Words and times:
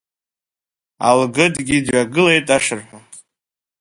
Алгыдгьы 1.07 1.77
дҩагылеит 1.85 2.47
ашырҳәа. 2.55 2.99